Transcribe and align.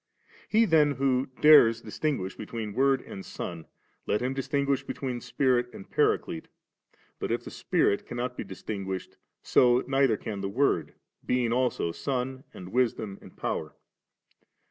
He 0.49 0.65
then 0.65 0.93
who 0.93 1.27
dares 1.41 1.81
distinguish 1.81 2.35
between 2.35 2.73
Word 2.73 3.03
and 3.03 3.23
Son, 3.23 3.67
let 4.07 4.19
him 4.19 4.33
distinguish 4.33 4.81
between 4.83 5.21
Spirit 5.21 5.69
and 5.75 5.91
Paraclete; 5.91 6.47
but 7.19 7.31
if 7.31 7.43
the 7.43 7.51
Spirit 7.51 8.07
cannot 8.07 8.35
be 8.35 8.43
distinguished, 8.43 9.17
so 9.43 9.83
neither 9.87 10.17
can 10.17 10.41
the 10.41 10.49
Word, 10.49 10.95
being 11.23 11.53
also 11.53 11.91
Son 11.91 12.43
and 12.51 12.69
Wisdom 12.69 13.19
and 13.21 13.37
Power. 13.37 13.75